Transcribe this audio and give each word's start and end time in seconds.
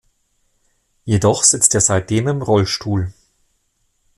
Jedoch 1.05 1.43
sitzt 1.43 1.75
er 1.75 1.81
seitdem 1.81 2.27
im 2.27 2.41
Rollstuhl. 2.41 3.13